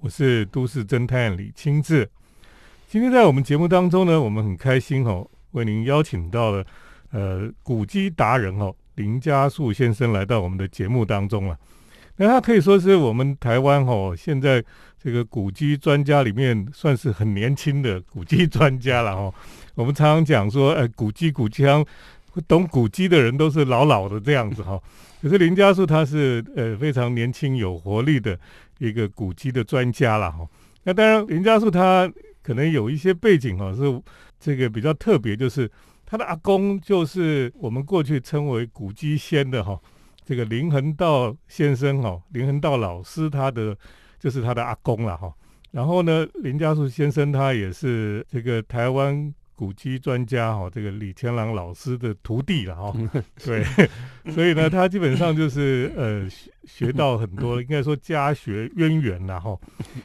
[0.00, 2.08] 我是都市侦探李清志。
[2.86, 6.64] 今天在我们节目当中呢，我们很开心哦，为您邀请到了
[7.10, 11.58] 呃古迹达人哦林家树先生来到我们的节目当中了。
[12.16, 14.64] 那他可以说是我们台湾哦现在
[15.02, 19.34] 这个古迹专家里面算是很年轻的古迹专家了哦。
[19.74, 21.84] 我们常常讲说，呃，古迹古枪
[22.46, 24.80] 懂古迹的人都是老老的这样子哈。
[25.20, 28.38] 可是林家树他是呃非常年轻有活力的
[28.78, 30.48] 一个古籍的专家了哈。
[30.84, 32.10] 那当然林家树他
[32.42, 34.02] 可能有一些背景哈，是
[34.40, 35.70] 这个比较特别，就是
[36.06, 39.78] 他的阿公就是我们过去称为古籍仙的哈，
[40.24, 43.76] 这个林恒道先生哈，林恒道老师他的
[44.18, 45.32] 就是他的阿公了哈。
[45.70, 49.34] 然后呢，林家树先生他也是这个台湾。
[49.58, 52.94] 古籍专家哈，这个李天朗老师的徒弟了哈，
[53.44, 53.64] 对，
[54.32, 59.58] 所以呢，他基本上就是呃学学到很多，应该说家学渊源了哈。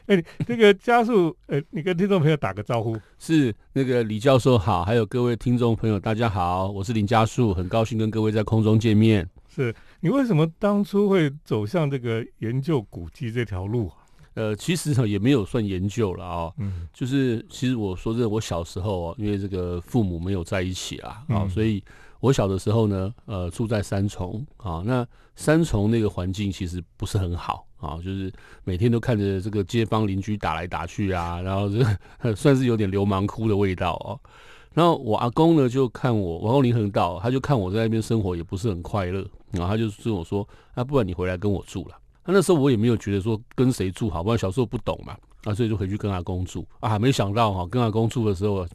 [0.06, 2.98] 哎，这个家树，呃，你跟听众朋友打个招呼。
[3.16, 9.30] 是那个李教授好，还有各位听众朋友大家好，我是林家树，很高兴跟各位在空中见面。
[9.48, 13.88] 是你为什么当初会走向这个研究古籍这条路？
[14.34, 21.82] 呃，其实呢也没有算研究了啊，嗯，就是其实我说真的，我小时候啊，因为这个父母没有在一起啊，啊，所以
[22.20, 28.32] 我小的时候呢，呃，住在三重啊，那三重那个环境其实不是很好啊，就是
[28.64, 34.18] 每天都看着这个街坊邻居打来打去啊，然后这 算是有点流氓哭的味道哦。
[34.72, 41.94] 然后我阿公呢就看我，我阿公林恒道，他就看我在那边生活也不是很快乐，然后他就跟我说，啊，不然你回来跟我住了。
[42.24, 46.98] 那那时候我也没有觉得说跟谁住好，不然小时候不懂嘛，啊，所以就回去跟阿公住啊。
[46.98, 48.66] 没想到哈，跟阿公住的时候，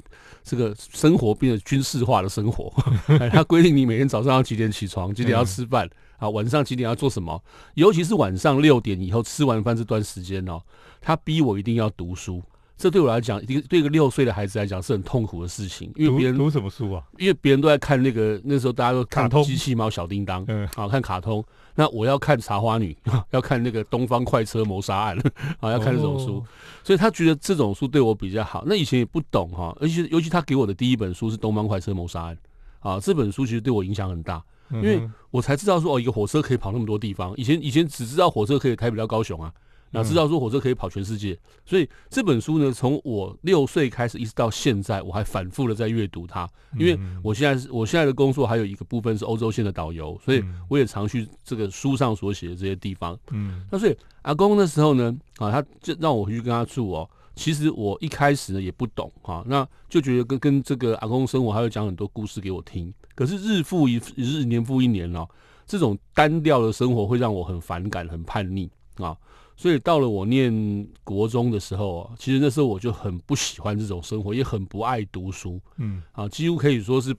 [0.43, 2.71] 这个生活变得军事化的生活。
[3.31, 10.61] 他规定你每天早上要几点起床，几点要吃饭啊，晚上几点要做什么，尤其是晚上六点以后吃完饭这段时间哦，
[11.01, 12.41] 他逼我一定要读书。
[12.79, 17.03] 这对我来讲，一个对一个六岁的孩子来讲是很痛苦的事情，因为别人读什么书啊？
[17.17, 21.43] 因为别人都在看那个那时候大家都看机器猫小叮当，嗯，啊，看卡通。
[21.75, 22.95] 那我要看茶花女，
[23.31, 25.17] 要看那个东方快车谋杀案，
[25.59, 26.41] 啊，要看这种书。
[26.81, 28.63] 所以他觉得这种书对我比较好。
[28.65, 32.37] 那以前也不懂哈，而且尤其他给我的第一本书是东方快车谋杀案，
[32.79, 34.41] 啊，这本书其实对我影响很大，
[34.71, 35.01] 因为
[35.31, 37.33] 我才知道说哦，一个火车可以跑那么多地方。
[37.35, 39.51] 以前以前只知道火车可以开不了高雄啊。
[39.91, 46.49] 然后知道说火车可以跑全世界，所以这本书呢，从我六岁开始一直到现在，我还反复的在阅读它。
[46.77, 53.17] 因为我现在是我现在的工作还有一个部分是欧洲线的导游，所以我也常去这个书上所写的这些地方。
[53.31, 57.09] 嗯，那所以阿公那时候呢，啊，他就让我回去跟他住哦。
[57.35, 62.93] 其实我一开始呢也不懂哈，那就觉得跟跟这个阿公生活，他会讲很多故事给我听。
[63.15, 65.27] 可是日复一日，年复一年哦，
[65.65, 69.17] 这种单调的生活会让我很反感、很叛逆啊。
[69.59, 77.13] 所以到了我念国中的时候啊，其实那时候我就很不喜欢这种生活，也很不爱读书，嗯，啊，几乎可以说是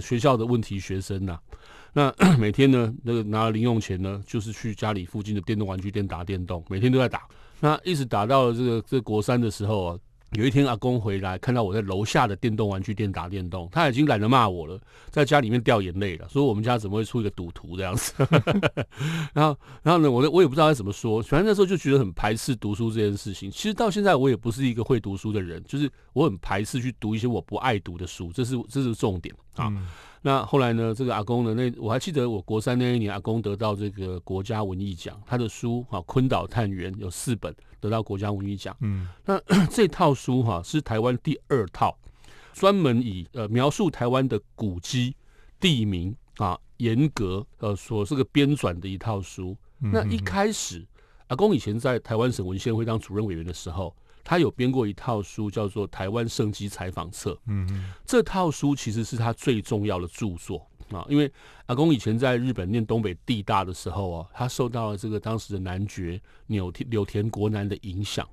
[0.00, 1.38] 学校的问题学生呐。
[1.92, 2.10] 那
[2.40, 7.28] 每天呢，那个拿了零用钱呢，就是去家里附近的电动玩具店打电动，每天都在打。
[7.60, 9.98] 那一直打到了这个这国三的时候啊。
[10.34, 18.14] 有一天，阿公回来看到我在楼下的电动玩具店打电动，他已经懒得骂我了，在家里面掉眼泪了，说我们家怎么会出一个赌徒这样子。
[19.34, 23.50] 然后，然后呢，我我也不知道该怎么说，反正那时候就觉得很排斥读书这件事情。
[23.50, 29.70] 其实到现在，我也不是一个会读书的人，就是我很排斥去读一些我不爱读的书，这是这是重点啊。
[30.24, 30.94] 那后来呢？
[30.94, 31.52] 这个阿公呢？
[31.52, 38.74] 那我还记得，我国三那一年，阿公得到这个国家文艺奖，他的书啊《昆岛探员》有四本得到国家文艺奖。
[38.80, 39.38] 嗯，那
[39.68, 41.98] 这套书哈是台湾第二套，
[42.52, 45.16] 专门以呃描述台湾的古迹、
[45.58, 49.56] 地名啊，严格呃所这个编纂的一套书。
[49.78, 50.86] 那一开始，
[51.26, 53.94] 阿公以前在台湾省文献会当主任委员的时候。
[54.24, 57.32] 他有编过一套书，叫做《台湾圣机采访册》。
[57.46, 61.30] 嗯，这套书其实是他最重要的著作啊，因为
[61.66, 68.28] 阿公以前在日本念东北地大的时候啊，他受到了这个当时的男爵柳田柳田国男的影响。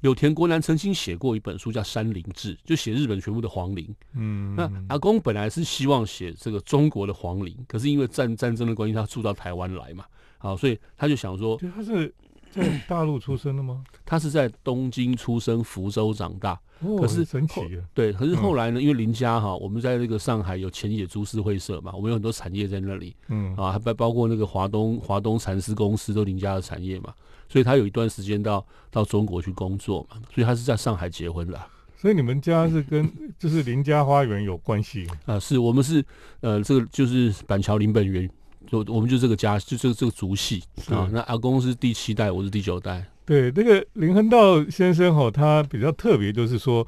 [0.00, 3.94] 柳田国男曾经写过一本书叫《山林志》，就写日本全部的皇陵。
[4.14, 10.04] 嗯，那阿公本来是希望写这个中国的皇陵，可是因为战战争的关系，他住到台湾来嘛，
[10.38, 12.12] 好，所以他就想说，他是。
[12.52, 13.82] 在大陆出生的吗？
[14.04, 16.52] 他是在东京出生，福州长大。
[16.80, 17.60] 哦，可是神奇
[17.94, 18.80] 对，可是后来呢？
[18.80, 23.16] 因为林家哈，我们在那个上海有前野株式会社嘛，我们有很多产业在那里。
[23.28, 27.14] 嗯啊，还包包括那个华东华东蚕丝公司都林家的产业嘛，
[27.48, 31.66] 所以他有一段时间到到中国去工作嘛，所以他是在上海结婚了。
[31.96, 33.08] 所以你们家是跟
[33.38, 35.38] 就是林家花园有关系啊？
[35.38, 36.04] 是我们是
[36.40, 38.28] 呃，这个就是板桥林本源。
[38.66, 41.08] 就我们就这个家，就这这个族系啊。
[41.12, 43.04] 那阿公是第七代，我是第九代。
[43.24, 46.86] 对，那个林亨道先生哈，他比较特别，就是说，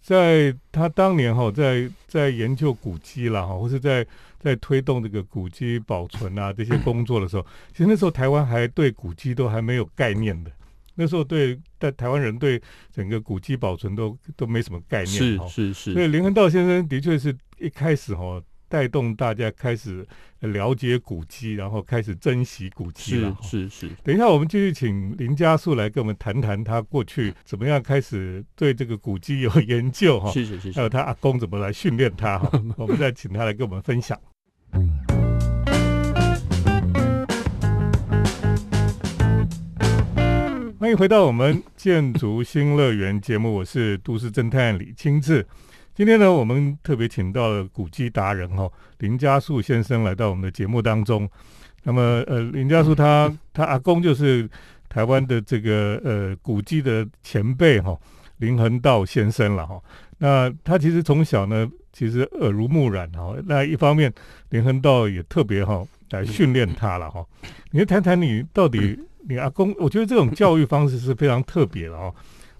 [0.00, 4.06] 在他当年哈，在在研究古迹啦哈，或是在
[4.38, 10.50] 在推动这个古迹保存啊这些工作的时候，其实那时候台湾还对古迹都还没有概念的。
[10.96, 12.60] 那时候对在台湾人对
[12.92, 15.92] 整个古迹保存都都没什么概念，是是是。
[15.92, 20.06] 所以林恒道先生的确是一开始哈带动大家开始
[20.40, 23.36] 了解古迹，然后开始珍惜古迹了。
[23.42, 23.90] 是是是。
[24.02, 30.30] 等一下我们继续请林家树来跟我们谈谈他过去怎么样开始对这个古迹有研究哈。
[30.30, 30.72] 谢谢谢谢。
[30.72, 34.18] 还有他阿公怎么来训练他哈， 我们再请他来跟我们分享。
[40.80, 45.46] 欢迎回到我们建筑新乐园节目，我是都市侦探李清志。
[45.96, 48.68] 今天呢，我们特别请到了古迹达人哈
[48.98, 51.28] 林家树先生来到我们的节目当中。
[51.84, 54.50] 那么，呃，林家树他他阿公就是
[54.88, 57.96] 台湾的这个呃古迹的前辈哈
[58.38, 59.80] 林恒道先生了哈。
[60.18, 63.36] 那他其实从小呢，其实耳濡目染哈。
[63.46, 64.12] 那一方面，
[64.48, 67.24] 林恒道也特别哈来训练他了哈。
[67.70, 68.98] 你谈谈你到底？
[69.26, 72.12] 你阿公，我觉得这种教育方式是非常特别的哦。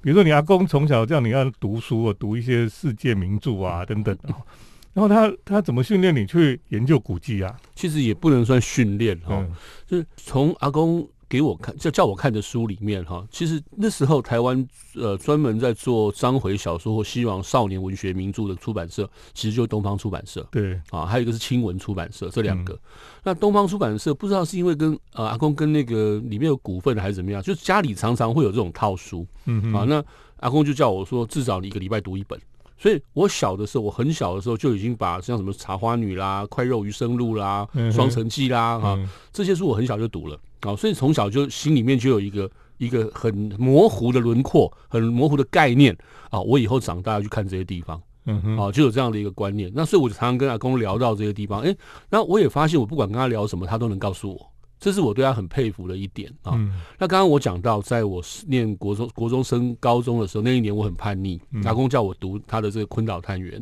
[0.05, 4.15] 比如说，你阿公从小叫你要读书啊，读一些世界名著啊等等。
[4.93, 7.56] 然后他他怎么训练你去研究古迹啊？
[7.75, 9.45] 其实也不能算训练哈，
[9.87, 11.09] 就是从阿公。
[11.35, 14.65] 给我看，叫叫我看的书里面哈，其实那时候台湾
[14.95, 20.47] 呃专门在做章回小说或希望少年文学名著的出版社，其实就东方出版社。
[20.53, 22.79] 对啊，还有一个是青文出版社，这两个。
[23.25, 29.27] 那东方出版社不知道是因为跟呃阿公跟那个里面有股份还是怎么样，就家里常常会有这种套书。
[29.47, 30.01] 嗯啊，那
[30.37, 32.41] 阿公就叫我说，至少你一个礼拜读一本。
[32.77, 38.97] 所以我小的时候，我很小的时候就已经把像什么《茶花女》啦、《快肉余生录》啦、《双城记》啦哈
[39.33, 45.96] 这些书我很小就读了啊，所以从小就心里面就有一个一个很模糊的轮廓、很模糊的概念
[46.31, 49.70] 啊，我以后长大要去看这些地方，嗯哼，啊，就有这样的一个观念。
[49.75, 51.75] 那所以我就常常跟阿公聊到这些地方，哎，
[52.11, 54.50] 那我也发现我不管跟他聊什么，他都能告诉我。
[54.81, 56.52] 这是我对他很佩服的一点啊。
[56.99, 63.58] 那刚刚我讲到，在我念国中、国中升高中的时候，那一年我很叛逆，阿公叫我读他的这个《昆岛探员》，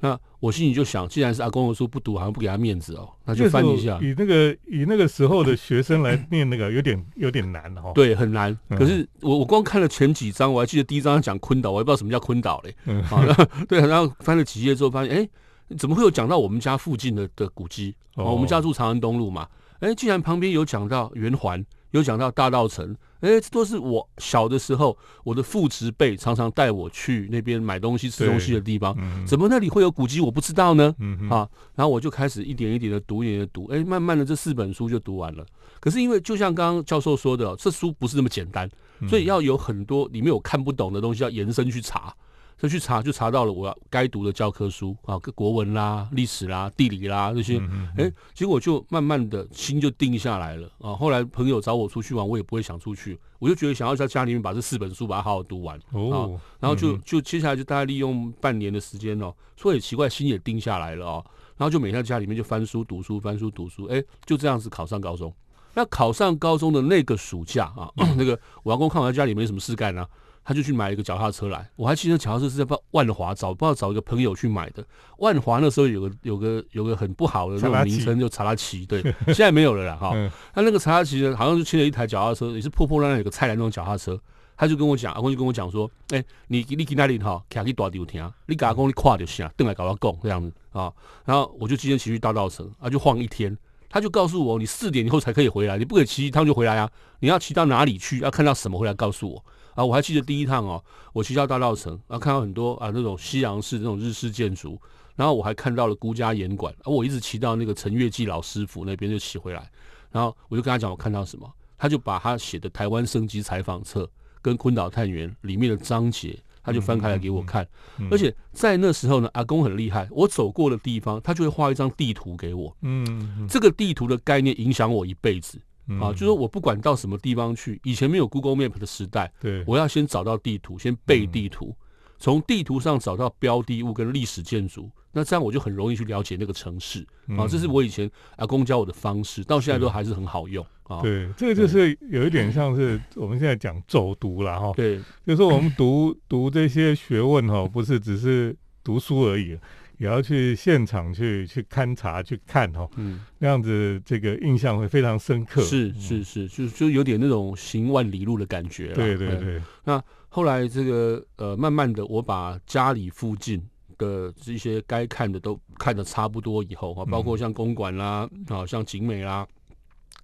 [0.00, 3.98] 那我心里就想，既然是阿公的书不读，好像不给他面子哦，那就翻一下。
[4.00, 7.92] 以那个以那个时候的学生来念那个，有点有点难哦。
[7.94, 8.56] 对，很难。
[8.70, 12.74] 可是我我光看了前几章，我还记得第一章讲昆岛，我也不知道什么叫昆岛嘞。
[13.02, 13.22] 好，
[13.68, 15.28] 对，然后翻了几页之后，发现哎，
[15.76, 17.94] 怎么会有讲到我们家附近的的古迹？
[18.16, 19.46] 哦，我们家住长安东路嘛。
[19.80, 28.96] 哎，既然旁边有讲到圆环，有讲到大道城，哎，这都是我小的时候，我的父执辈常常带我去那边买东西、吃东西的地方。
[29.26, 30.20] 怎么那里会有古迹？
[30.20, 30.94] 我不知道呢。
[31.28, 33.66] 啊，然后我就开始一点一点的读，一点的读。
[33.72, 35.44] 哎，慢慢的这四本书就读完了。
[35.80, 38.70] 可是因为就像刚刚教授说的，这书不是那么简单，
[39.08, 42.14] 所以要有很多里面有看不懂的东西，要延伸去查。
[42.60, 47.58] 就去查，就查到了我要该读的教科书啊，国文啦、历史啦、地理啦这些，
[47.96, 50.94] 哎，结果就慢慢的心就定下来了啊。
[50.94, 56.38] 后来朋友找我出去玩，我也不会想出去，我就觉得想要在家里面把这四本书把它好好读完哦。
[56.58, 61.24] 然后就就接下来就大概利用半年的时间哦，说也奇怪，心也定下来了哦。
[61.56, 65.32] 然后就每天在家里面就翻书读书，翻书读书，哎，就这样子考上高中。
[65.72, 70.06] 那考上高中的那个暑假啊， 那个我阿公看我在家里没什么事干呢。
[70.50, 74.84] 他就去买一个脚踏车来，我还记得脚踏车是在万华找，不知道找一个朋友去买的。
[75.18, 80.10] 万华那时候有个有个有个很不好的那种名称，就查拉奇， 对，现在没有了啦哈。
[80.52, 84.20] 他那个查拉奇呢，好像是牵了一台脚踏车，也是破破烂烂，有个菜篮那种脚踏车。
[84.56, 90.92] 他就跟我讲，阿公就跟我讲说，哎，你你去那里哈，卡去大丢听，你给阿公你跨就行，等来搞到讲这样子啊。
[91.24, 93.56] 然后我就今天骑去大道城，啊，就晃一天。
[93.92, 96.88] 他就告诉我，你四点以后才可以回来，你不可以骑一趟就回来啊。
[97.18, 99.44] 你要骑到哪里去，要看到什么回来告诉我。
[99.74, 104.80] 啊，我还记得第一趟哦，我骑到大道城，然后看到很多啊那种西洋式那种日式建筑，
[105.16, 109.70] 然后我还看到了孤家岩馆，而我一直骑到那个陈月季老师傅那边就骑回来，
[110.10, 114.10] 然后我就跟他讲我看到什么，他就把他写的台湾升级采访册
[114.42, 117.66] 跟昆岛探员里面的章节，他就翻开来给我看，
[118.10, 125.58] 而且在那时候呢，阿公很厉害，我走过的地方，他就会画一张地图给我，嗯，这个地图的概念影响我一辈子。
[126.00, 131.74] 啊，就说我不管到什么地方去，以前没有 Google Map 的时代，对，我要先找到地图，先背地图，
[132.18, 137.04] 从地图上找到标的物跟历史建筑，那这样我就很容易去了解那个城市。
[137.36, 140.64] 啊，这是我以前阿公教我的方式，到现在都还是很好用。
[140.84, 144.72] 啊，对，这个就是有一点像是我们现在讲走读了哈。
[144.74, 149.56] 对，就是我们读读这些学问哈，不是只是读书而已。
[150.00, 155.60] 也要去现场去去勘察去看哦，嗯，那样子这个印象会非常深刻。
[155.60, 158.94] 是是是，就就有点那种行万里路的感觉。
[158.94, 159.60] 对对对。
[159.84, 163.62] 那后来这个呃，慢慢的，我把家里附近
[163.98, 169.46] 的这些该看的都看的差不多以后啊，包括像公馆啦，啊，像景美啦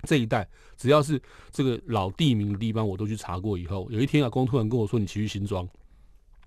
[0.04, 5.68] 这一带，只要是这个老地名的地方，我都去查过以后，有一天啊，公突然跟我说：“你骑去新庄。”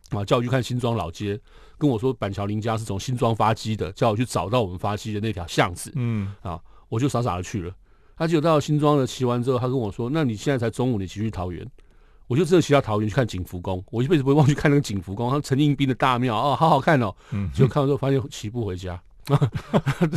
[0.09, 1.39] 啊，叫我去看新庄老街，
[1.79, 5.91] 跟我说板桥林家是从新庄发机的，叫我去找到我们发机的那条巷子。
[5.95, 6.59] 嗯，啊，
[6.89, 7.73] 我就傻傻的去了。
[8.17, 11.65] 他结果到新庄了，骑完之后，他跟我说：“那你现在才中午，你骑去桃园？”
[12.27, 13.83] 我就真的骑到桃园去看景福宫。
[13.89, 17.15] 我一辈子不会忘去看那个景福宫，他陈应斌的大庙哦，好好看哦。
[17.31, 19.01] 嗯，结果看完之后发现骑不回家。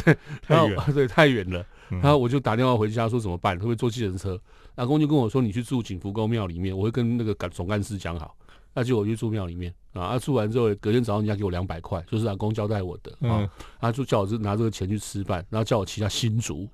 [0.05, 1.65] 对，太远，对，太远了。
[1.89, 3.55] 然后我就打电话回家说怎么办？
[3.57, 4.39] 会不会坐计程车？
[4.75, 8.35] 阿公就跟我说：“你去住景福宫庙里面，我会跟那个干总干事讲好。”
[8.75, 13.49] 那就我去住庙里面啊，啊住完之后，隔天早上人家给我两百块，就是阿公交代我的啊，
[13.81, 16.69] 他就叫我拿这个钱去吃饭，然后叫我骑下新竹，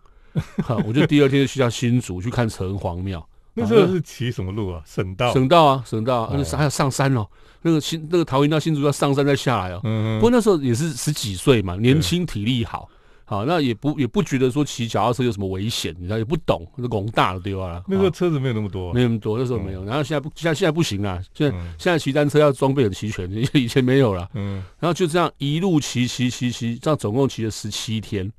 [0.87, 3.27] 我就第二天就去下新竹去看城隍庙。
[3.55, 4.81] 那时候是骑什么路啊？
[4.87, 5.33] 省道？
[5.33, 7.27] 省道啊，省道，那还要上山哦。
[7.63, 9.81] 那个新那个桃园到新竹要上山再下来哦。
[9.83, 12.89] 不过那时候也是十几岁嘛，年轻体力好。
[13.31, 17.85] 好，那也不也不觉得说骑脚踏车有什么危险，你知道也不懂，那拱大了对吧？
[17.87, 19.85] 那时候车子没有那么多，没那么多，那时候没有。
[19.85, 24.27] 然后现在不，现在现在不行了，现在现在骑单车要装备很齐全，以前没有了。
[24.33, 28.33] 嗯，然后就这样一路骑骑骑骑，这样总共骑了十七天，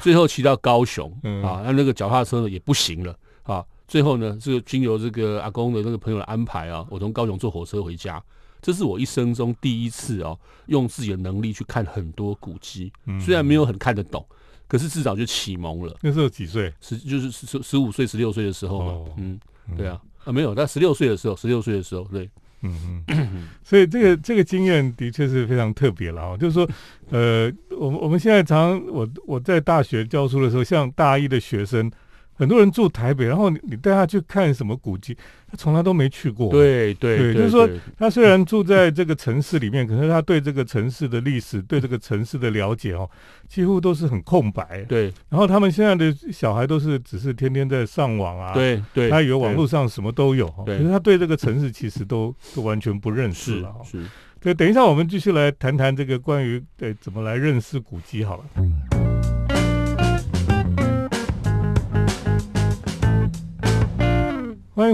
[0.00, 3.12] 最后骑到高雄嗯啊，那那个脚踏车呢也不行了
[3.42, 3.64] 啊。
[3.88, 8.22] 最后呢，这个经由这个阿公的那个朋友的安排啊，我从高雄坐火车回家。
[8.62, 10.36] 这是我一生中第一次哦，
[10.66, 14.26] 用自己的能力去看很多古迹，虽然没有很看得懂，
[14.68, 15.96] 可是至少就启蒙了。
[16.02, 16.72] 那时候几岁？
[16.80, 19.12] 十就是十十五岁、十六岁的时候嘛。
[19.16, 19.38] 嗯，
[19.76, 22.28] 对啊，啊没有，他十六岁的时候，十六岁的时候，对，
[22.62, 23.48] 嗯嗯。
[23.64, 26.36] 所以这个这个经验的确是非常特别了啊。
[26.36, 26.68] 就是说，
[27.10, 31.90] 呃，我们我们现在常我我在大学教书的时候，像大一的学生。
[32.36, 35.16] 很多人住台北，然后你你带他去看什么古迹，
[35.50, 36.50] 他从来都没去过。
[36.50, 43.08] 对对，就是说他虽然住在这个城市里面，可是他对这个城市的历史、对这个城市的了解哦，
[43.48, 44.84] 几乎都是很空白。
[44.88, 45.12] 对。
[45.28, 53.74] 然后他们现在的小孩都是只是天天在上网啊，对对，他以为网络上什么都有，可是他对这个城市其实都都完全不认识了。
[53.84, 54.04] 是。
[54.38, 59.15] 对，等一下我们继续来谈谈这个关于对怎么来认识古迹好了。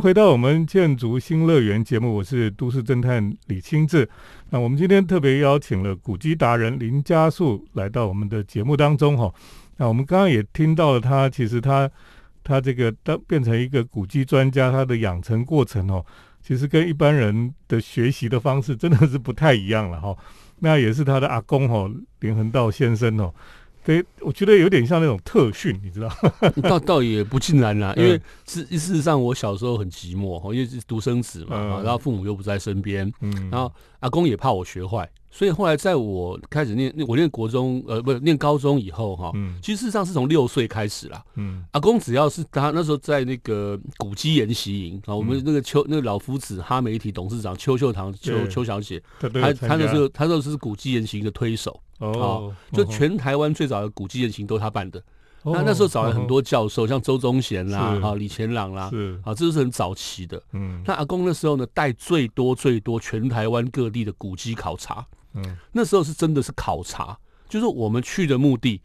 [0.03, 4.09] 回到我们建筑新乐园节目，我是都市侦探李清志。
[4.51, 9.33] 那我们今天特别邀请了古籍达人林家树来到我们的节目当中哈。
[9.77, 11.89] 那我们刚刚也听到了他，其实他
[12.43, 16.05] 他这个当变成一个古籍专家，他的养成过程哦，
[16.43, 20.17] 其实跟一般人的学习的方式真的是不太一样了哈。
[20.59, 23.33] 那也是他的阿公哦，林恒道先生哦。
[23.85, 26.09] 对，我觉得有点像那种特训，你知道？
[26.63, 35.09] 倒倒也不尽然啦，因为事事实上，我小时候很寂寞，因为是独生子嘛，然后父母又不在身边，嗯，然后阿公也怕我学坏。
[35.35, 41.25] 所以后来在我开始念，我念国中，呃，不是念高中以后哈，其实事实上是从六岁开始啦。
[41.37, 55.03] 嗯，阿公只要是他那时候在那个古迹研习营啊，我们那个邱那个老夫子哈媒体董事长邱秀堂邱邱小姐，他他那时候他那时候是古迹研习营的推手哦，就全台湾最早的古迹研习都是他办的。
[55.45, 58.91] 那那时候找了很多教授，像周宗贤啦，啊李乾朗啦，
[59.25, 60.41] 啊这是很早期的。
[60.53, 65.05] 嗯，那阿公那时候呢带最多最多全台湾各地的古迹考察。
[65.35, 68.81] 嗯，那时候是真的是考察，就是我们去的目的，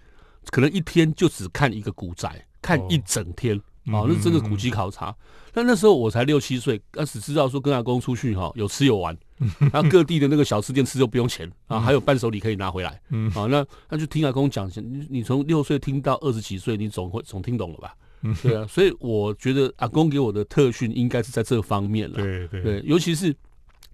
[0.51, 5.15] 可能一天就只看一个古宅，看一整天啊，那是真的古迹考察。
[5.53, 9.17] 但那时候我才六七岁，那只知道说跟阿公出去哈，有吃有玩，
[9.71, 13.01] 然后各地的那个小吃店吃都不用钱啊，还有伴手礼可以拿回来。
[13.09, 17.95] 嗯，啊，那那就听阿公讲，你你从六岁听到二十几岁，你总会总听懂了吧？
[18.43, 22.17] 对啊，所以我觉得阿公给我的特训应该是在这方面了。
[22.17, 23.35] 对对，尤其是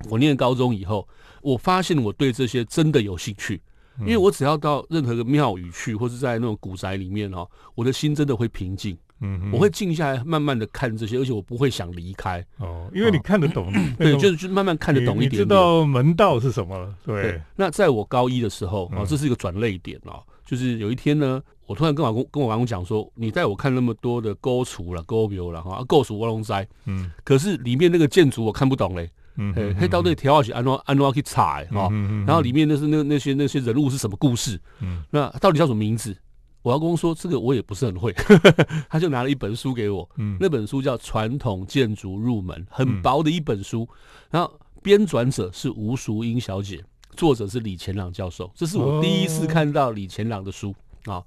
[0.09, 1.07] 我念高中以后。
[1.43, 3.61] 我发现我对这些真的有兴趣，
[3.99, 8.97] 因为我只要到任何个庙宇去，或是在那种古宅里面哦，我的心真的会平静。
[9.25, 12.45] 嗯，我会静下来，慢慢的看这些，而且我不会想离开。
[12.57, 16.93] 哦，因为你看得懂，对，就是就慢慢看得懂一点，知道门道是什么了。
[17.05, 17.41] 对。
[17.55, 29.09] 那在我高一的时候啊，这是一个转泪点哦，就是有一天呢，我突然跟老公跟我老公讲说，你带我看那么多的勾厨了、构表了哈，构厨卧龙斋，嗯，可是里面那个建筑我看不懂嘞。
[29.35, 31.89] 嗯，黑刀队调好起安诺安诺去查哈，
[32.25, 34.59] 然后里面那是那那些那些人物是什么故事？
[34.81, 36.15] 嗯，那到底叫什么名字？
[36.61, 38.13] 我要公说这个我也不是很会，
[38.89, 43.85] 他就拿了一本书给我，嗯，那本书叫《传统建筑入门》，很薄的一本书，
[44.31, 46.77] 然后编纂者是吴淑英小姐，
[47.17, 50.73] 作作者是李乾朗教授，这是我第一次看到李乾朗的书
[51.05, 51.21] 啊。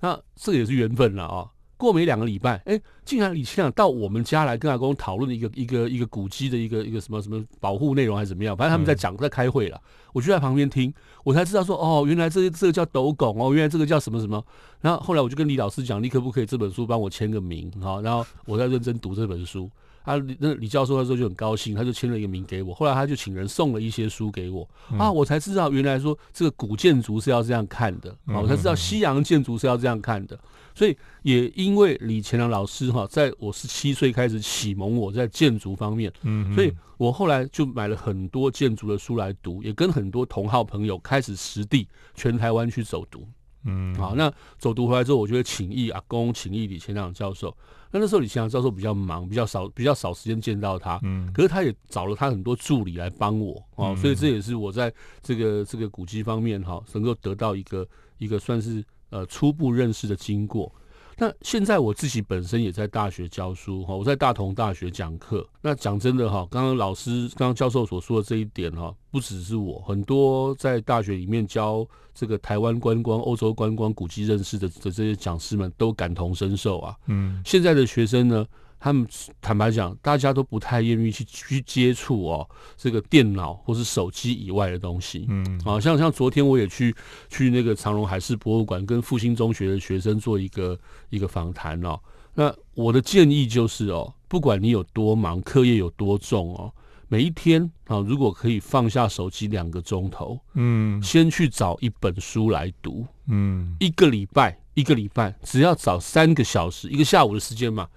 [0.00, 1.46] 那这个也是缘分了啊。
[1.78, 8.54] 过没两个礼拜，哎，竟然李清亮到我们家来跟阿公讨论一个一个一个古迹的一个一个什么什么保护内容还是怎么样？
[8.54, 9.80] 反正他们在讲在开会了，
[10.12, 10.92] 我就在旁边听，
[11.24, 14.44] 我才知道说哦，原来这个这个叫斗拱哦，原来这个叫什么什么。
[14.80, 18.02] 然后后来我就跟李老师讲，你可不可以这本书帮我签个名好？
[18.02, 19.70] 然后我在认真读这本书。
[20.08, 22.72] 啊，那李教授那时候就很高兴，他就签了一个名给我。
[22.72, 24.66] 后来他就请人送了一些书给我
[24.98, 30.38] 啊，我才知道原来说这个古建筑是要这样看的啊，我才知道西洋建筑是要这样看的。
[30.74, 43.26] 所以也因为李乾良老师哈，在我十七岁开始启蒙我在建筑方面，嗯，所以我后来就买了很多建筑的书来读，也跟很多同好朋友开始实地全台湾去走读，
[43.64, 47.54] 嗯，好，那走读回来之后，我就会请益阿公，请益李乾良教授。
[47.90, 54.92] 那那时候李乾良教授比较忙，比较少比较少时间见到他，嗯，可是他也找了他很多助理来帮我啊，所以这也是我在
[55.22, 57.86] 这个这个古籍方面哈，能够得到一个
[58.18, 58.84] 一个算是。
[59.10, 60.70] 呃，初步认识的经过。
[61.18, 65.46] 那现在我自己本身也在大学教书哈，我在大同大学讲课。
[65.60, 76.96] 那讲真的哈，刚刚老师、刚刚教授所说的这一点哈，不只是我，很多在大学里面教这个台湾观光、欧洲观光、古迹认识的的这些讲师们都感同身受啊。
[77.06, 78.46] 嗯，现在的学生呢？
[78.80, 79.06] 他们
[79.40, 85.26] 坦白讲，大家都不太愿意去去接触哦，这个电脑或是手机以外的东西。
[85.28, 86.94] 嗯，啊，像像昨天我也去
[87.28, 90.78] 去那个长荣海事博物馆，跟复兴中学的学生做一个
[91.10, 91.98] 一个访谈哦。
[92.34, 96.72] 那我的建议就是哦，不管你有多忙，课业有多重哦，
[97.08, 107.88] 每一天啊，如果可以放下手机两个钟头，嗯，先去找一本书来读，嗯，一个礼拜一个礼拜，只要找三个小时，一个下午的时间嘛。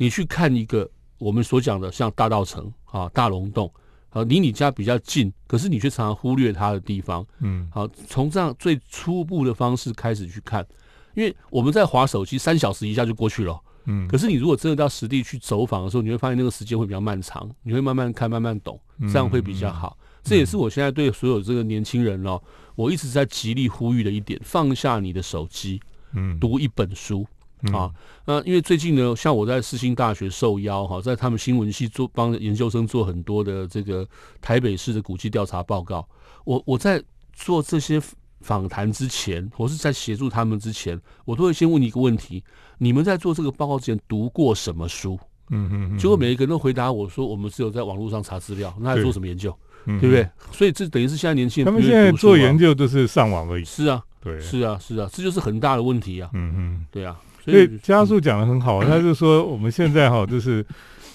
[0.00, 3.70] 你去看一个我们所讲的像大道城啊、大龙洞
[4.08, 7.24] 啊，离你家比较近，可是你却常常忽略它的地方。
[7.40, 10.66] 嗯，好，从这样最初步的方式开始去看，
[11.14, 13.60] 因为我们在划手机三小时一下就过去了。
[13.84, 19.98] 嗯，可是你如果真的到实地去走访的时候，你会发现那个时间会比较漫长，你会慢慢看、慢慢懂，这样会比较好。
[20.24, 22.42] 这也是我现在对所有这个年轻人哦，
[22.74, 25.78] 我一直在极力呼吁的一点：放下你的手机，
[26.14, 27.26] 嗯，读一本书。
[27.72, 27.90] 啊，
[28.24, 34.06] 那因为最近呢，像我在世新大学受邀哈，在他们新闻系做帮研究生做很多的这个
[34.40, 36.06] 台北市的古迹调查报告。
[36.44, 37.02] 我我在
[37.34, 38.00] 做这些
[38.40, 42.42] 访谈之前，我是在协助他们之前，我都会先问你一个问题：
[42.78, 45.18] 你们在做这个报告之前读过什么书？
[45.50, 45.98] 嗯嗯。
[45.98, 49.54] 结果每一个人都回答我说：我们只有在网络上查资料，那还做什么研究？
[49.86, 50.28] 对不对？
[50.52, 53.64] 所以这等于是现在年轻人他们现在做研究都是上网而已。
[53.64, 56.28] 是啊，对，是啊，是啊，这就是很大的问题啊。
[56.34, 57.18] 嗯嗯，对啊。
[57.50, 60.64] 所以加速讲的很好， 他就说我们现在哈就是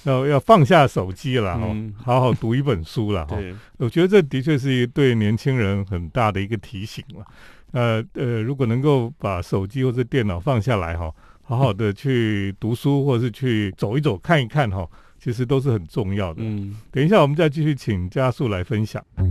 [0.04, 3.38] 要要放下手机了哈，好好读一本书了哈。
[3.78, 7.26] 我觉得这的确是一对年轻人很大的一个提醒了。
[7.71, 11.12] 呃呃，如果能够把手机或者电脑放下来哈，
[11.43, 14.88] 好好的去读书或者是去走一走看一看哈，
[15.19, 16.41] 其实都是很重要的。
[16.41, 19.04] 嗯，等一下我们再继续请加速来分享。
[19.17, 19.24] 我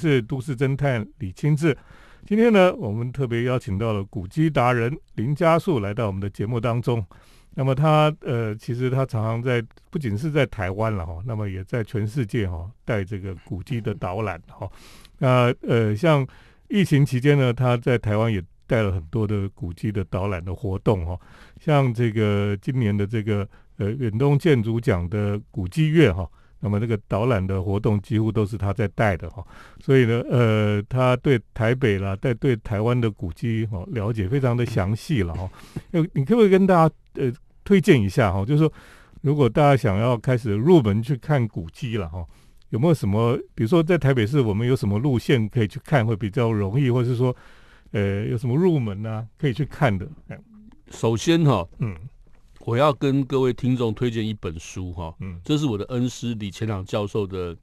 [0.00, 1.76] 是都市侦探李清志，
[2.26, 7.04] 今天呢，我们特别邀请到了古迹达人林家树来到我们的节目当中。
[7.54, 14.70] 那么他呃，其实他常常在不仅是在台湾了哈，那么也在全世界哈带这个古迹的导览哈。
[15.18, 16.26] 那呃，像
[16.68, 21.18] 疫情期间呢，他在台湾也带了很多的古迹的导览的活动哈。
[21.60, 26.26] 像这个今年的这个呃远东建筑奖的古迹月哈。
[26.60, 29.42] 那么这个导览的活动几乎都是他在带的哈，
[29.80, 35.50] 所以呢，呃，他对台北啦，在对台湾的古迹哦了解非常的详细了哈。
[35.92, 37.32] 呃，你可不可以跟大家呃
[37.64, 38.44] 推荐一下哈？
[38.44, 38.72] 就是说，
[39.22, 42.24] 如果大家想要开始入门去看古迹了哈，
[42.68, 47.34] 有没有什么，比如说在台北市我们有什么路线可以去看会比较容易，或者是说，
[47.92, 50.06] 呃，有什么入门呢可以去看的？
[50.90, 51.96] 首先哈，嗯。
[52.66, 57.56] 我要跟各位听众推荐一本书哈，嗯，这是我的恩师李前朗教授的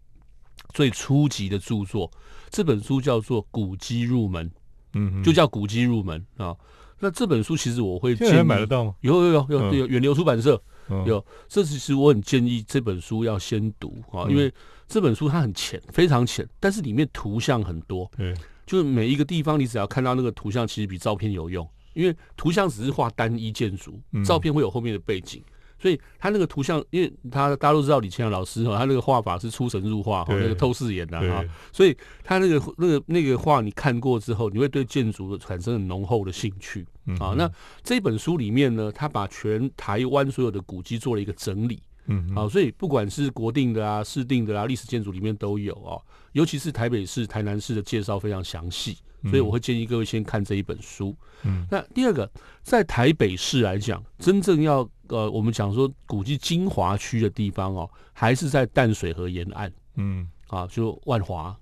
[0.74, 2.12] 最初级的著作。
[2.50, 4.50] 这本书叫做《古籍入门》，
[4.94, 6.56] 嗯，就叫《古籍入门》啊。
[7.00, 8.96] 那这本书其实我会建议买得到吗？
[9.02, 10.60] 有有有有有远流出版社
[11.06, 11.24] 有。
[11.48, 14.52] 这其实我很建议这本书要先读啊，因为
[14.88, 18.10] 这本书它很浅，非常浅，但是里面图像很多。
[18.18, 18.34] 对，
[18.66, 21.70] 就是每一个地方你只要看到那个图像，其实比照片有用。
[21.98, 25.44] 因为图像只是画单一建筑，照片会有后面的背景，
[25.80, 36.86] 所以他那个图像，因为他大家都知道李乾老师哈，他那个画法是出神入化哈，那个透视眼的哈，所以他那个那个那个画你看过之后，你会对建筑产生很浓厚的兴趣
[37.20, 37.34] 啊。
[37.36, 37.52] 那
[37.84, 46.00] 这本书里面呢，他把全台湾所有的古迹做了一个整理，嗯，好，所以不管是国定的啊、市定的啊、历史建筑里面都有哦。
[46.34, 48.98] 尤其是台北市、台南市的介绍非常详细，
[49.30, 51.16] 所以我会建议各位先看这一本书。
[51.44, 52.30] 嗯，那第二个，
[52.64, 59.72] 在台北市来讲，真正要呃，我们讲说古迹精华区的地方哦，还是在淡水河沿岸。
[59.96, 61.56] 嗯，啊，就万华、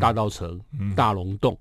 [0.00, 0.60] 大道城、
[0.96, 1.58] 大龙洞，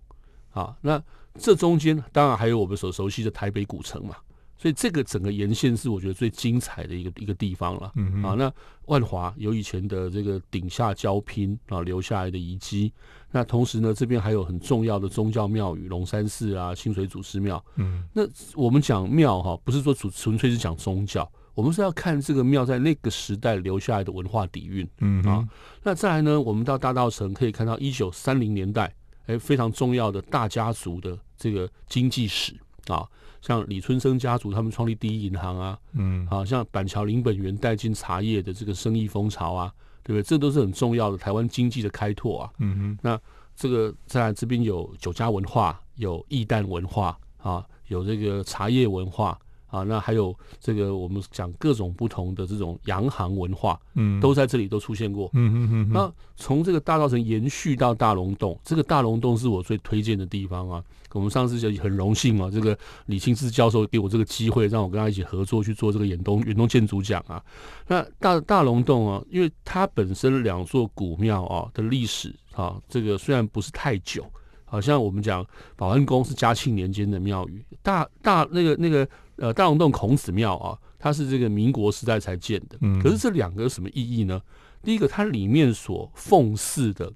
[0.52, 1.02] 啊，那
[1.40, 4.16] 这中间当然还有我们所熟悉的台北古城嘛。
[4.62, 7.91] 所以这个整个沿线是我觉得最精彩的一个一个地方了。
[7.95, 8.54] 嗯啊，那
[8.86, 12.93] 万华有以前的这个顶下交拼啊留下来的遗迹。
[13.32, 17.63] 那同时呢，这边还有很重要的宗教庙宇，龙山寺啊、清水祖师庙。
[17.78, 18.21] 嗯，那
[18.54, 24.88] 我们讲庙哈，不是说纯纯粹是讲宗教，我们是要看这个庙在那个时代留下来的文化底蕴。
[25.00, 25.43] 嗯啊，
[25.82, 28.93] 那再来呢，我们到大道城可以看到一九三零年代，
[29.26, 32.54] 哎，非常重要的大家族的这个经济史
[32.86, 33.08] 啊。
[33.41, 39.73] 像李春生家族他们创立第一银行啊，嗯，好像板桥林本源带进茶叶的这个生意风潮啊，
[40.04, 40.23] 对不对？
[40.23, 42.54] 这都是很重要的台湾经济的开拓啊。
[42.60, 43.19] 嗯哼，那
[43.56, 49.38] 这个在这边有酒家文化，有义旦文化啊，有这个茶叶文化。
[49.72, 55.90] 啊，那还有这个，我们讲各种不同的这种洋行文化，嗯，都在这里都出现过，嗯嗯嗯。
[55.92, 60.84] 那从这个大稻城延续到大龙洞，这个大龙洞是我最推荐的地方啊。
[61.14, 67.44] 我们上次就很荣幸啊，这个李清志教授给我这个机会，让我跟他一起合作去做这个远东远东建筑奖啊。
[67.88, 74.26] 那大大龙洞啊，因为它本身两座古庙啊的历史啊，这个虽然不是太久，
[74.72, 79.08] 好像我们讲保安宫是嘉庆年间的庙宇，大大那个那个。
[79.38, 82.78] 呃，大龙洞孔子庙啊，它是这个民国时代才建的。
[82.82, 84.40] 嗯，可是这两个有什么意义呢？
[84.84, 87.12] 第一个，它里面所奉祀的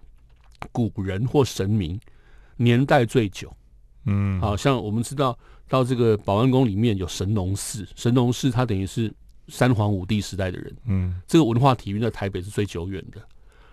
[0.72, 2.00] 古人或神明
[2.58, 3.56] 年代最久。
[4.08, 5.38] 嗯，好像我们知道
[5.70, 9.14] 到这个保安宫里面有神农氏，神农氏它等于是
[9.50, 10.76] 三皇五帝时代的人。
[10.88, 13.22] 嗯，这个文化底蕴在台北是最久远的。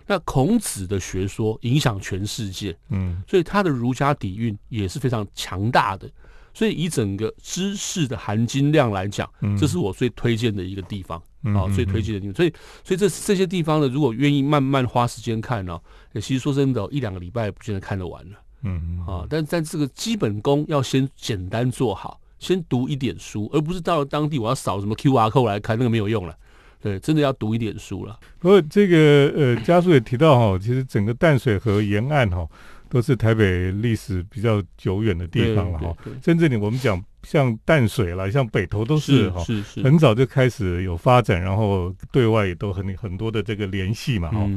[0.05, 2.75] 那孔子的学说影响全世界。
[2.89, 6.09] 嗯，所以他的儒家底蕴也是非常强大的。
[6.55, 11.17] 所以以整个知识的含金量来讲，这是我最推荐的一个地方
[11.55, 12.35] 啊，最推荐的地方。
[12.35, 15.79] 所以，所以这这些地方呢，如果愿意慢慢花时间看呢，
[16.15, 18.37] 其实说真的，一两个礼拜不见得看得完了。
[18.61, 26.37] 嗯啊，但但这个基本功要先简单做好，先读一点书，而不是到了当地我要扫什么 Q R code 来看，那个没有用了。
[26.83, 28.19] 对，真的要读一点书了。
[28.37, 32.45] 不过这个呃，家属也提到哈，其实整个淡水河沿岸哈。
[32.89, 39.43] 都是台北历史比较久远的地方了哈，甚至你我们讲像淡水了，像北投都是哈，
[39.83, 44.47] 很早就开始有发展，然后对外也都很很多的这个联系嘛哈。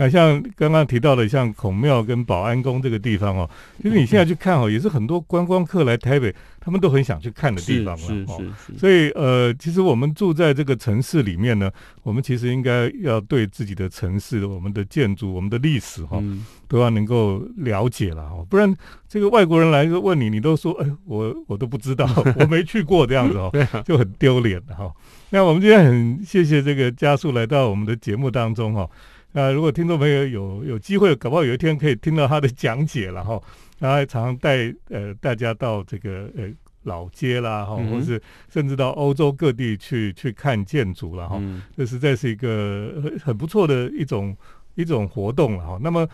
[0.00, 3.50] 那像刚刚提到的，像孔庙跟保安宫这个地方哦，
[3.82, 8.06] 其实你现在去看哦，也是很多观光客来台北，他们都很想去看的地方了。
[8.06, 8.78] 是是是。
[8.78, 11.68] 所以呃，其实我们住在这个城市里面呢，
[12.04, 16.22] 我们其实应该要对自己的城市、我们的建筑、我们的历史哈，
[16.68, 18.36] 都要能够了解了哈。
[18.48, 18.72] 不然
[19.08, 22.08] 这个外国人来问你，你都说哎，我我都不知道，
[22.38, 23.50] 我没去过这样子哦，
[23.84, 24.88] 就很丢脸的哈。
[25.30, 28.88] 那我们今天很谢谢这个加速来到我们的节目当中哈。
[29.32, 33.40] 那如果听众朋友有有机会，搞不好有一天可以听到他的讲解了哈。
[33.78, 36.48] 然后常常带呃大家到这个呃
[36.82, 41.40] 老街啦哈，或是甚至到欧洲各地去去看建筑了哈。
[41.76, 44.36] 这实在是一个很不错的一种
[44.74, 45.78] 一种活动了哈。
[45.80, 46.08] 那么。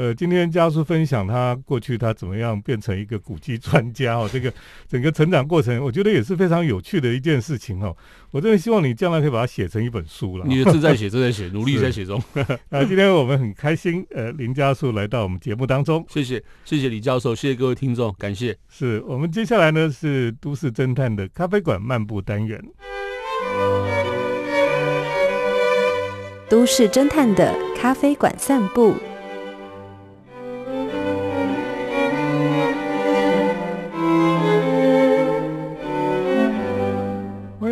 [0.00, 4.50] 呃，今天家叔分享他过去他怎么样变成一个古迹专家哦，这个
[4.88, 7.94] 整个成长过程，我觉得也是非常有趣的一件事情哦。
[8.30, 10.46] 我真的希望你将来可以把它写成一本书了。
[10.48, 12.18] 你的字在写，正在写，努力在写中。
[12.70, 18.56] 啊，今天我们很开心，呃，林家树来到我们节目当中，谢谢，谢谢李教授，谢谢各位听众，感谢。
[18.70, 22.58] 是我们接下来呢是都市侦探的咖啡馆漫步单元，
[26.48, 28.94] 都市侦探的咖啡馆散步。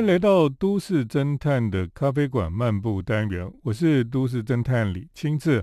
[0.09, 5.63] 来到都市侦探的咖啡馆漫步单元，我是都市侦探李清志。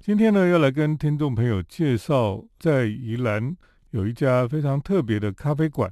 [0.00, 3.56] 今天呢，要来跟听众朋友介绍，在宜兰
[3.90, 5.88] 有一家非常特别的咖啡馆。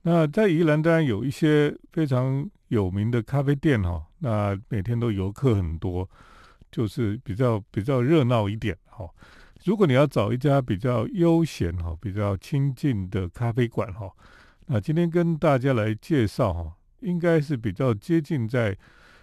[0.00, 6.08] 那在宜兰当然有一些非常有名的咖啡店哈，那每天都游客很多，
[6.72, 9.06] 就是比较比较热闹一点哈。
[9.62, 14.10] 如果你要找一家比较悠闲哈、比较亲近的咖啡馆哈，
[14.64, 16.72] 那今天跟大家来介绍哈。
[17.06, 18.76] 应该是比较接近在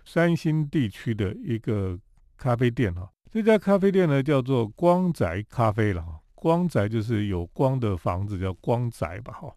[0.06, 2.00] 三星地区的一个
[2.38, 3.12] 咖啡店哈。
[3.30, 6.19] 这家咖啡店呢叫做光宅咖啡了哈。
[6.34, 9.54] 光宅就是有光的房子叫光宅吧哈。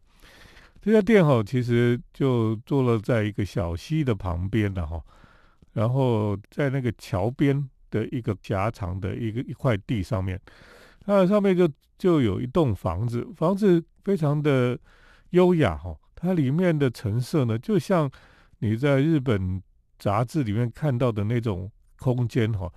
[0.80, 5.00] 这家店哈其实就坐落在一个小溪的旁边的哈。
[5.72, 10.40] 然后在那个桥边的一个狭长的一个一块地上面，
[11.04, 14.78] 那上面就就有一栋房子，房子非常的
[15.30, 15.94] 优雅哈，
[16.26, 18.10] 它里面的陈设呢，就像
[18.58, 19.62] 你在日本
[19.96, 22.68] 杂志里面看到的那种空间哈，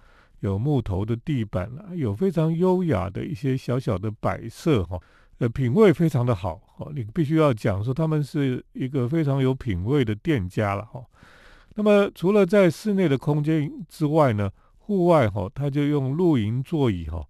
[0.42, 5.00] 有木头的地板啊，有非常优雅的一些小小的摆设哈。
[5.40, 11.04] 呃，品味非常的好哦，你必须要讲说他们是一个非常有品味的店家了哈。
[11.76, 17.26] 那么除了在室内的空间之外呢，户外哈，他就用露营座椅哈，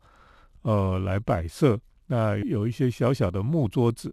[0.63, 1.79] 呃，来摆设。
[2.07, 4.11] 那有一些小小的木桌子，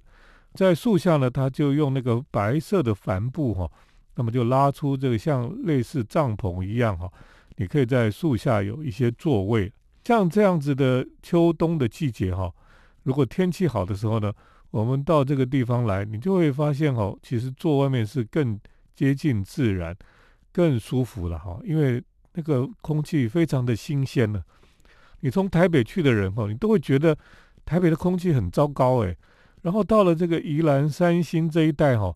[0.56, 3.70] 在树下呢，他就用那个白色的帆布哈，
[4.14, 7.08] 那么就拉出这个像类似帐篷一样哈，
[7.56, 9.70] 你可以在树下有一些座位。
[10.02, 12.50] 像这样子的秋冬的季节哈。
[13.02, 14.32] 如果天气好的时候呢，
[14.70, 18.58] 我们到这个地方来，你就会发现哦，其实坐外面是更
[18.94, 19.96] 接近自然、
[20.52, 22.02] 更舒服了哈，因为
[22.34, 24.42] 那个空气非常的新鲜呢。
[25.20, 27.16] 你从台北去的人哈，你都会觉得
[27.64, 29.16] 台北的空气很糟糕诶。
[29.62, 32.14] 然后到了这个宜兰、三星这一带哈，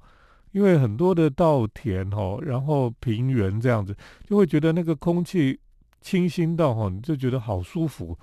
[0.52, 5.58] 因为很多的稻田哈，然后平原这样子，就会觉得那个空气
[6.00, 8.18] 清新到哈，你就觉得好舒服。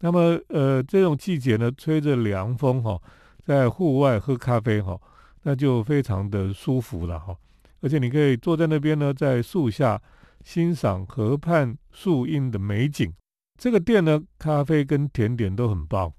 [0.00, 3.00] 那么，呃，这种季节呢，吹着凉风哈，
[3.42, 5.00] 在户外喝咖啡哈，
[5.44, 7.34] 那就非常的舒服了哈。
[7.80, 10.00] 而且你可以坐在那边呢，在树下
[10.42, 13.12] 欣赏河畔树荫的美景。
[13.56, 16.12] 这个店呢，咖啡跟甜点都很棒，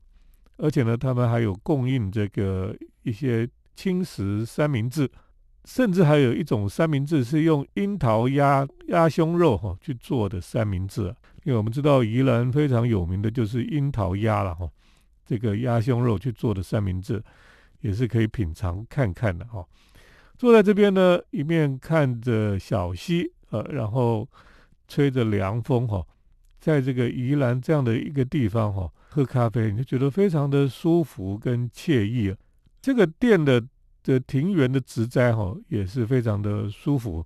[0.57, 5.09] 而且呢，他们还有供应这个一些轻食三明治，
[5.65, 11.13] 甚至还有一种三明治是用樱桃鸭鸭胸肉哈去做的三明治。
[11.43, 14.67] 因为我们知道宜兰非常有名的就是樱桃鸭了哈，
[15.25, 17.21] 这个鸭胸肉去做的三明治
[17.81, 19.63] 也是可以品尝看看的哈。
[20.37, 24.27] 坐在这边呢，一面看着小溪，呃，然后
[24.87, 26.03] 吹着凉风哈，
[26.59, 32.29] 在这个宜兰这样的一个地方哈，喝咖啡你就觉得非常的舒服跟惬意。
[32.29, 32.37] 啊
[32.81, 33.63] 这个店的
[34.03, 37.25] 的庭园的植栽哈也是非常的舒服，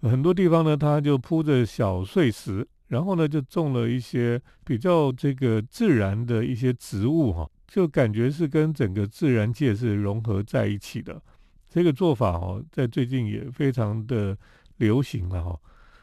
[0.00, 2.66] 很多地方呢它就铺着小碎石。
[2.88, 11.20] 然后呢，就种了一些比较这个自然的一些植物哈，就感觉是跟整个自然界是融合在一起的。
[11.68, 14.34] 这个做法哦，在最近也非常的
[14.78, 15.60] 流行了哈，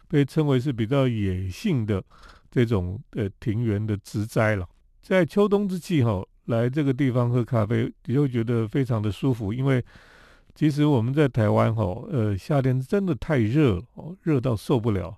[0.08, 2.04] 被称为是比较野性的
[2.52, 4.70] 这种呃庭园的植栽了。
[5.06, 9.86] 在秋冬之际哈，来这个地方喝咖啡，你会觉得非常的舒服，因为
[10.56, 15.16] 其实我们在台湾哈，呃，夏天真的太热哦，热到受不了。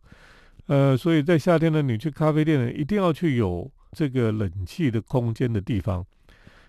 [0.65, 6.05] 呃，所以在夏天呢，你去咖啡店呢，一定要去有这个冷气的空间的地方。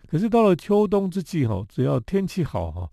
[0.09, 2.89] 可是到了秋冬之际哈，只要天气好哈，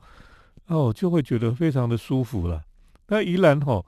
[0.69, 2.63] 哦，就会觉得非常的舒服了。
[3.09, 3.85] 那宜兰哈，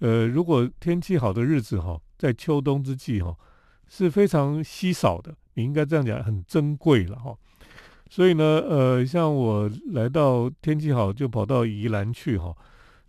[0.00, 3.34] 呃，如果天气好的日子哈，在秋冬之际哈，
[3.88, 5.34] 是非常稀少的。
[5.58, 7.36] 你应该这样讲，很珍贵了哈。
[8.08, 12.56] 所以呢，呃，像我来到天气好，就跑到宜兰去哈，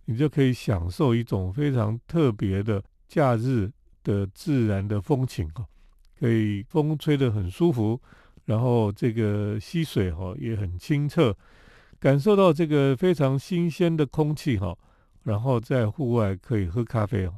[0.06, 2.84] 你就可以享受一种非常特别的。
[3.08, 3.72] 假日
[4.04, 5.66] 的自然的风情哈，
[6.20, 8.00] 可以风吹得很舒服，
[8.46, 11.36] 然后这个溪水哈也很清澈，
[12.00, 14.76] 感受到这个非常新鲜的空气哈，
[15.24, 17.34] 然后在户外可以喝咖啡哦。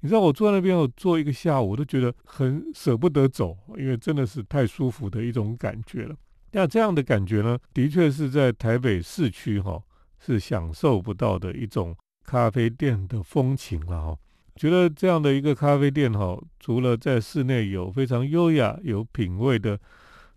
[0.00, 6.14] 你知道我坐在那边我坐一个下午，我都觉得很舍不得走，因为真的是太舒服的一种感觉了。
[6.52, 9.82] 那这样的感觉呢，的确是在台北市区哈
[10.18, 14.18] 是享受不到的一种咖啡店的风情了哈。
[14.56, 19.78] 觉得这样的一个咖啡店哈，除了在室内有非常优雅、有品味的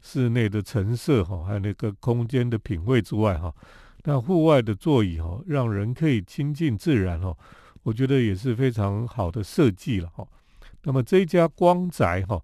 [0.01, 3.53] 室内的陈设哈，还有那个空间的品味之外哈，
[4.03, 7.35] 那户外的座椅哈，让人可以亲近自然哈，
[7.83, 10.27] 我觉得也是非常好的设计了哈。
[10.83, 12.41] 那么这一家光宅哈，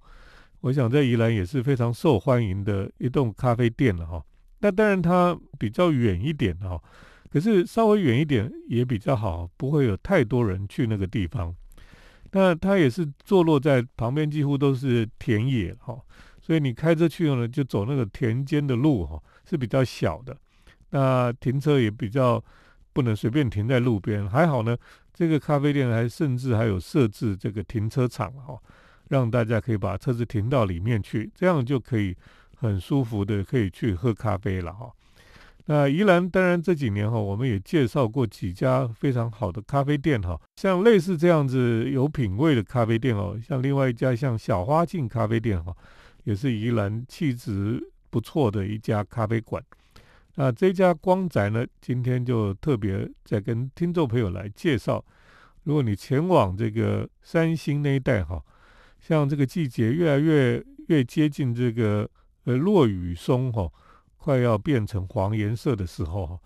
[0.61, 4.23] 我想在宜兰也是非常受欢迎的一栋咖啡店了哈。
[4.59, 6.81] 那当然它比较远一点哈，
[7.29, 11.55] 可是稍微远一点也比较好，不会有太多人去那个地方。
[12.31, 15.97] 那它也是坐落在旁边，几乎都是田野哈，
[16.41, 20.35] 所以你开车去呢，就走那个田间的路哈，是比较小的。
[20.89, 22.43] 那停车也比较
[22.93, 24.75] 不能随便停在路边，还好呢，
[25.17, 28.55] 这个咖啡店还甚至还有设置这个停车场哈，
[29.09, 32.15] 让大家可以把车子停到里面去，这样就可以
[32.55, 34.91] 很舒服的可以去喝咖啡了哈。
[35.65, 45.75] 那宜兰当然这几年哈，我们也介绍过几家非常好的咖啡店哈，像类似这样子有品味的咖啡店哦，像另外一家像小花镜咖啡店哈，
[46.25, 49.63] 也是宜兰气质不错的一家咖啡馆。
[50.39, 55.03] 那这家光宅呢，今天就特别再跟听众朋友来介绍，
[55.63, 58.39] 如果你前往这个三星那一带哈，
[58.99, 62.07] 像这个季节越来越越接近这个
[62.43, 63.67] 呃落雨松哈，
[64.15, 66.39] 快要变成黄颜色的时候哈，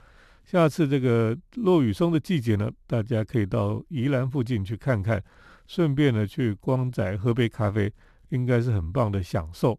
[0.45, 5.21] 下次这个落雨松的季节呢，大家可以到宜兰附近去看看，
[5.67, 7.91] 顺便呢去光宅喝杯咖啡，
[8.29, 9.77] 应该是很棒的享受。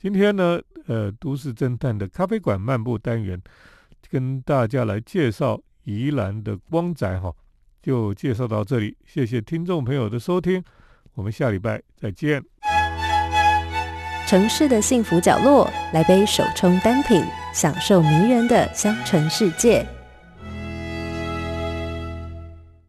[0.00, 3.40] 今天呢，呃，都市侦探的咖啡馆漫步单元，
[4.10, 7.34] 跟大家来介绍宜兰的光仔哈。
[7.82, 10.62] 就介绍到这里，谢谢听众朋友的收听，
[11.14, 12.42] 我们下礼拜再见。
[14.28, 19.84] 城市的幸福角落，来杯手冲单品，享受迷人的香醇世界。